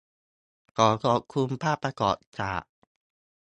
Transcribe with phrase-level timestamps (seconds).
[0.77, 2.63] ขอขอบคุณภาพประกอบจาก